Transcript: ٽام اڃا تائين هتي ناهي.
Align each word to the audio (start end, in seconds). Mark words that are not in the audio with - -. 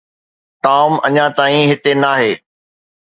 ٽام 0.63 0.91
اڃا 1.07 1.25
تائين 1.37 1.63
هتي 1.71 1.91
ناهي. 2.03 2.31